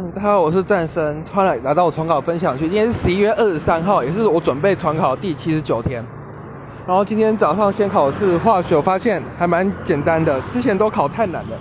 [0.00, 2.66] 大家好，我是战生，欢迎来到我传考分享区。
[2.66, 6.02] 今天是十一月二十三号，也是我准备传考第七十九天。
[6.86, 11.56] 然后今天早上先考试化学，我发现还蛮简单的，之前都考太难了，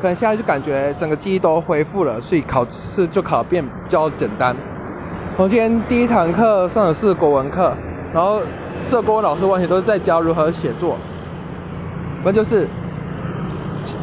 [0.00, 4.56] 可能现在就感觉整个记忆都恢复了，所以考试就考变比较简单。
[5.36, 7.74] 我今天第一堂课上的是国文课，
[8.14, 8.40] 然后
[8.90, 10.96] 这国文老师完全都是在教如何写作，
[12.24, 12.66] 那就是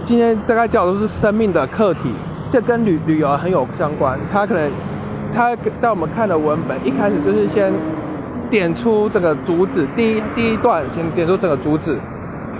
[0.05, 2.13] 今天大概教的都是生命的课题。
[2.51, 4.71] 这跟旅旅游很有相关，他可能
[5.33, 7.71] 他带我们看的文本一开始就是先
[8.49, 11.97] 点出这个主旨，第一第一段先点出这个主旨，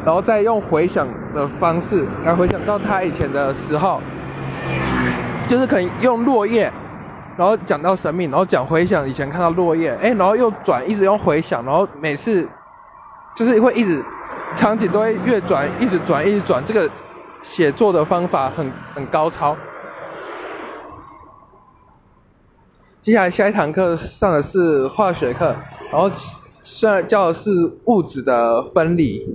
[0.05, 3.99] 然后再用回想的方式来回想到他以前的时候，
[5.47, 6.71] 就是可能用落叶，
[7.35, 12.47] 然后讲到生命，然后讲回想以前看到落叶，哎，然后又转，一直用回想，然后每次
[13.35, 14.03] 就是会一直
[14.55, 16.87] 场景都会越转，一直转，一直转，这个
[17.41, 19.57] 写作的方法很很高超。
[23.01, 25.55] 接下来下一堂课上的是化学课，
[25.89, 26.11] 然后
[26.81, 27.49] 然教的是
[27.85, 29.25] 物质的分离，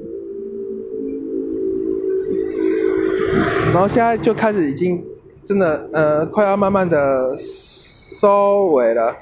[3.73, 5.03] 然后现在就开始已经
[5.47, 7.39] 真的呃快要慢慢的
[8.21, 9.17] 收尾了，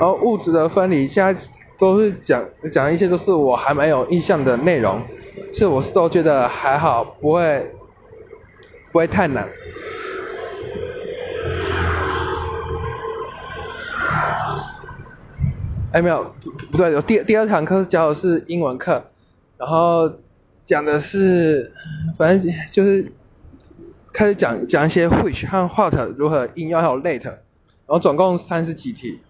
[0.00, 1.38] 然后物质的分离现在
[1.78, 4.98] 都是讲讲一些都是我还蛮有印象的内容，
[5.52, 7.70] 是我是都觉得还好，不会
[8.90, 9.46] 不会太难。
[15.94, 16.34] 哎，没有，
[16.72, 19.00] 不对，有第第二堂课教的是英文课，
[19.56, 20.10] 然后
[20.66, 21.70] 讲的是，
[22.18, 23.12] 反正就是
[24.12, 27.36] 开始讲讲一些 which 和 what 如何应用，还有 late，然
[27.86, 29.20] 后总共三十几题，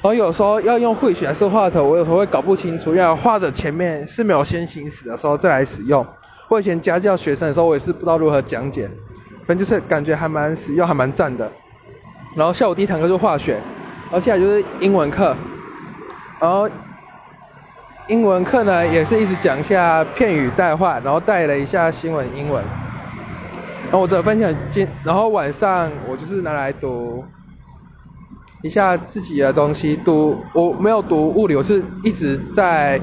[0.00, 6.06] 然后有时候要用 which 还是 what，我有时候会搞不清楚，要画的前面是没有先行驶的时候再来使用。
[6.48, 8.88] 我以前家教学生的时候，我也是不知道如何讲解，
[9.46, 11.52] 反正就是感觉还蛮实用，还蛮赞的。
[12.34, 13.52] 然后下午第一堂课是化学，
[14.04, 15.36] 然后接下来就是英文课。
[16.44, 16.68] 然后
[18.06, 22.62] 英文课呢，也是一直讲一下片语代换，然后带了一下新闻英文。
[23.84, 27.24] 然后我这分享今，然后晚上我就是拿来读
[28.60, 33.00] 一下自己的东西，读我没有读物理，我是一直在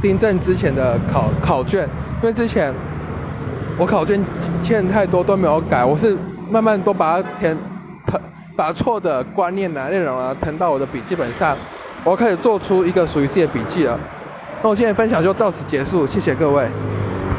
[0.00, 1.86] 订正之前的考考卷，
[2.22, 2.72] 因为之前
[3.76, 4.24] 我考卷
[4.62, 6.16] 欠太多都没有改，我是
[6.48, 7.54] 慢慢都把它填，
[8.56, 11.54] 把错的观念啊内容啊填到我的笔记本上。
[12.04, 13.98] 我可以做出一个属于自己的笔记了。
[14.62, 16.68] 那我今天分享就到此结束，谢谢各位。